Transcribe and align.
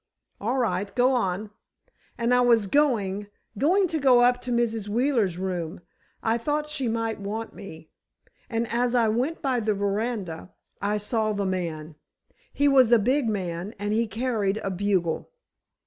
"All 0.39 0.57
right, 0.57 0.95
go 0.95 1.11
on." 1.11 1.51
"And 2.17 2.33
I 2.33 2.41
was 2.41 2.65
going—going 2.65 3.87
to 3.89 3.99
go 3.99 4.21
up 4.21 4.41
to 4.41 4.51
Mrs. 4.51 4.87
Wheeler's 4.87 5.37
room. 5.37 5.79
I 6.23 6.39
thought 6.39 6.67
she 6.67 6.87
might 6.87 7.19
want 7.19 7.53
me. 7.53 7.91
And 8.49 8.67
as 8.71 8.95
I 8.95 9.09
went 9.09 9.43
by 9.43 9.59
the 9.59 9.75
veranda, 9.75 10.49
I 10.81 10.97
saw 10.97 11.33
the 11.33 11.45
man. 11.45 11.97
He 12.51 12.67
was 12.67 12.91
a 12.91 12.97
big 12.97 13.29
man, 13.29 13.75
and 13.77 13.93
he 13.93 14.07
carried 14.07 14.57
a 14.63 14.71
bugle." 14.71 15.29